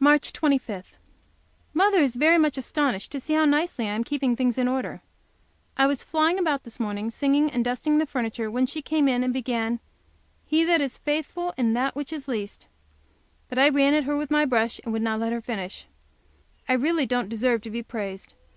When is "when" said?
8.50-8.66